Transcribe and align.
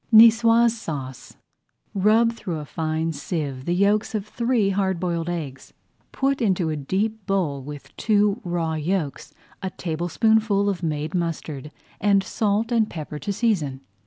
NIÇOISE 0.11 0.71
SAUCE 0.71 1.35
Rub 1.93 2.33
through 2.33 2.57
a 2.57 2.65
fine 2.65 3.11
sieve 3.13 3.65
the 3.65 3.75
yolks 3.75 4.15
of 4.15 4.25
three 4.25 4.71
hard 4.71 4.99
boiled 4.99 5.29
eggs. 5.29 5.73
Put 6.11 6.41
into 6.41 6.71
a 6.71 6.75
deep 6.75 7.23
bowl, 7.27 7.61
with 7.61 7.95
two 7.97 8.41
raw 8.43 8.73
yolks, 8.73 9.31
a 9.61 9.69
tablespoonful 9.69 10.67
of 10.69 10.81
made 10.81 11.13
mustard, 11.13 11.69
and 11.99 12.23
salt 12.23 12.71
and 12.71 12.89
pepper 12.89 13.19
to 13.19 13.31
season. 13.31 13.81